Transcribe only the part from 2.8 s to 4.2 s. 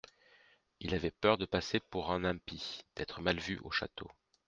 d'être mal vu au château.